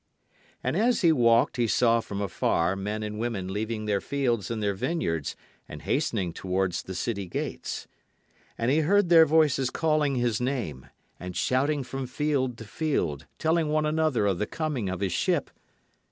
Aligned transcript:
And 0.63 0.75
as 0.75 1.01
he 1.01 1.11
walked 1.11 1.57
he 1.57 1.67
saw 1.67 1.99
from 1.99 2.21
afar 2.21 2.75
men 2.75 3.03
and 3.03 3.19
women 3.19 3.53
leaving 3.53 3.85
their 3.85 4.01
fields 4.01 4.49
and 4.49 4.63
their 4.63 4.73
vineyards 4.73 5.35
and 5.69 5.83
hastening 5.83 6.33
towards 6.33 6.81
the 6.81 6.95
city 6.95 7.27
gates. 7.27 7.87
And 8.57 8.71
he 8.71 8.79
heard 8.79 9.09
their 9.09 9.27
voices 9.27 9.69
calling 9.69 10.15
his 10.15 10.41
name, 10.41 10.87
and 11.19 11.37
shouting 11.37 11.83
from 11.83 12.07
field 12.07 12.57
to 12.57 12.63
field 12.65 13.27
telling 13.37 13.69
one 13.69 13.85
another 13.85 14.25
of 14.25 14.39
the 14.39 14.47
coming 14.47 14.89
of 14.89 15.01
his 15.01 15.13
ship. 15.13 15.51